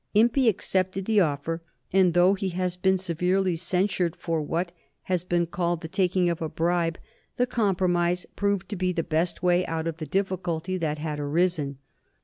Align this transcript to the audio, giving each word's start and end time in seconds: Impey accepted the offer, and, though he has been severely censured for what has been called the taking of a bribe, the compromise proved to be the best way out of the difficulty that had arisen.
Impey 0.15 0.49
accepted 0.49 1.05
the 1.05 1.19
offer, 1.19 1.61
and, 1.93 2.15
though 2.15 2.33
he 2.33 2.49
has 2.49 2.75
been 2.75 2.97
severely 2.97 3.55
censured 3.55 4.15
for 4.15 4.41
what 4.41 4.71
has 5.03 5.23
been 5.23 5.45
called 5.45 5.81
the 5.81 5.87
taking 5.87 6.27
of 6.27 6.41
a 6.41 6.49
bribe, 6.49 6.97
the 7.37 7.45
compromise 7.45 8.25
proved 8.35 8.67
to 8.69 8.75
be 8.75 8.91
the 8.91 9.03
best 9.03 9.43
way 9.43 9.63
out 9.67 9.85
of 9.85 9.97
the 9.97 10.07
difficulty 10.07 10.75
that 10.75 10.97
had 10.97 11.19
arisen. 11.19 11.77